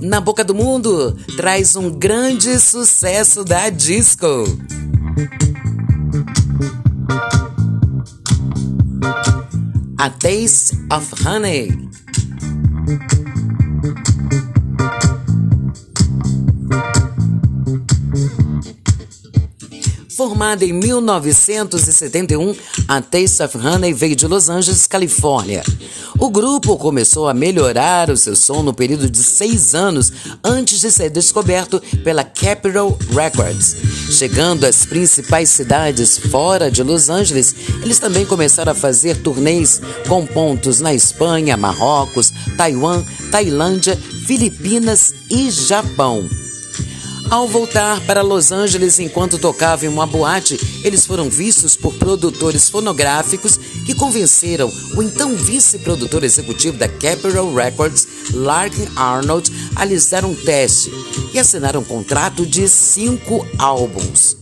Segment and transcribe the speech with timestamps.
[0.00, 4.26] Na Boca do Mundo traz um grande sucesso da disco.
[9.98, 11.90] A Taste of Honey.
[20.16, 22.54] Formada em 1971,
[22.86, 25.64] a Taste of Honey veio de Los Angeles, Califórnia.
[26.18, 30.92] O grupo começou a melhorar o seu som no período de seis anos antes de
[30.92, 33.76] ser descoberto pela Capitol Records.
[34.16, 37.52] Chegando às principais cidades fora de Los Angeles,
[37.82, 43.02] eles também começaram a fazer turnês com pontos na Espanha, Marrocos, Taiwan,
[43.32, 46.43] Tailândia, Filipinas e Japão.
[47.34, 52.70] Ao voltar para Los Angeles enquanto tocavam em uma boate, eles foram vistos por produtores
[52.70, 60.24] fonográficos que convenceram o então vice-produtor executivo da Capitol Records, Larkin Arnold, a lhes dar
[60.24, 60.92] um teste
[61.32, 64.36] e assinaram um contrato de cinco álbuns.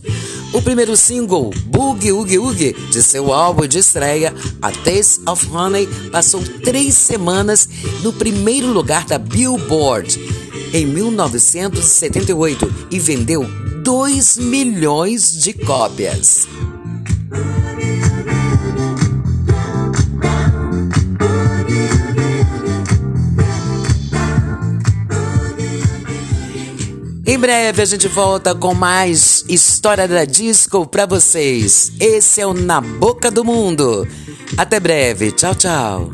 [0.53, 5.87] O primeiro single, Boogie Oogie Oogie, de seu álbum de estreia, A Taste of Honey,
[6.11, 7.67] passou três semanas
[8.03, 10.32] no primeiro lugar da Billboard
[10.73, 13.45] em 1978 e vendeu
[13.83, 16.47] 2 milhões de cópias.
[27.25, 31.91] Em breve a gente volta com mais história da disco para vocês.
[31.99, 34.07] Esse é o Na Boca do Mundo.
[34.57, 35.31] Até breve.
[35.31, 36.11] Tchau, tchau.